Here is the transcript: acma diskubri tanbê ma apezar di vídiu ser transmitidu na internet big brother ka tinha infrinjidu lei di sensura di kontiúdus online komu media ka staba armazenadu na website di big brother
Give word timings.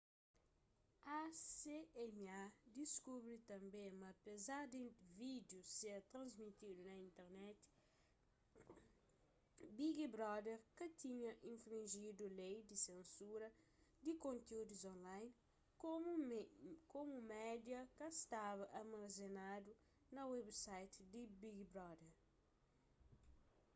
acma 1.21 2.39
diskubri 2.77 3.35
tanbê 3.51 3.85
ma 3.99 4.07
apezar 4.15 4.63
di 4.73 4.83
vídiu 5.19 5.61
ser 5.79 5.99
transmitidu 6.11 6.81
na 6.89 6.95
internet 7.07 7.57
big 9.77 9.97
brother 10.15 10.57
ka 10.77 10.85
tinha 11.01 11.31
infrinjidu 11.53 12.25
lei 12.39 12.55
di 12.69 12.75
sensura 12.89 13.47
di 14.03 14.11
kontiúdus 14.25 14.81
online 14.93 15.29
komu 16.95 17.17
media 17.35 17.81
ka 17.97 18.07
staba 18.21 18.63
armazenadu 18.81 19.71
na 20.15 20.21
website 20.33 20.95
di 21.11 21.21
big 21.43 21.59
brother 21.73 22.11